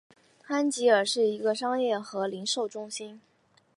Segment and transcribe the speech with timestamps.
[0.47, 3.21] 安吉尔是一个商业和零售中心。